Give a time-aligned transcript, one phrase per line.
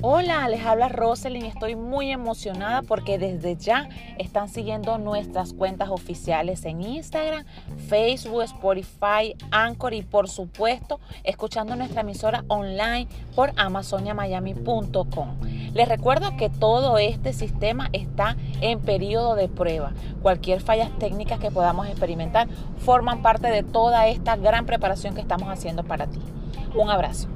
[0.00, 1.44] Hola, les habla Roselyn.
[1.44, 7.44] y Estoy muy emocionada porque desde ya están siguiendo nuestras cuentas oficiales en Instagram,
[7.88, 15.40] Facebook, Spotify, Anchor y por supuesto escuchando nuestra emisora online por amazoniamiami.com.
[15.74, 19.94] Les recuerdo que todo este sistema está en periodo de prueba.
[20.22, 22.46] Cualquier fallas técnicas que podamos experimentar
[22.78, 26.20] forman parte de toda esta gran preparación que estamos haciendo para ti.
[26.76, 27.28] Un abrazo.